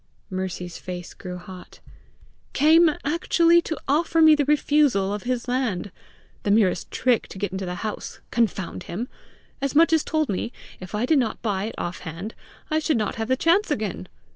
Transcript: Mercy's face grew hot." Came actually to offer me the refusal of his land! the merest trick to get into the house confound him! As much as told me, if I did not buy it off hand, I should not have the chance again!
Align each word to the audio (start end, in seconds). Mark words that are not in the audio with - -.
Mercy's 0.31 0.79
face 0.79 1.13
grew 1.13 1.37
hot." 1.37 1.79
Came 2.53 2.89
actually 3.05 3.61
to 3.61 3.77
offer 3.87 4.19
me 4.19 4.33
the 4.33 4.45
refusal 4.45 5.13
of 5.13 5.21
his 5.29 5.47
land! 5.47 5.91
the 6.41 6.49
merest 6.49 6.89
trick 6.89 7.27
to 7.27 7.37
get 7.37 7.51
into 7.51 7.67
the 7.67 7.75
house 7.85 8.19
confound 8.31 8.85
him! 8.89 9.07
As 9.61 9.75
much 9.75 9.93
as 9.93 10.03
told 10.03 10.27
me, 10.27 10.51
if 10.79 10.95
I 10.95 11.05
did 11.05 11.19
not 11.19 11.43
buy 11.43 11.65
it 11.65 11.75
off 11.77 11.99
hand, 11.99 12.33
I 12.71 12.79
should 12.79 12.97
not 12.97 13.17
have 13.17 13.27
the 13.27 13.37
chance 13.37 13.69
again! 13.69 14.07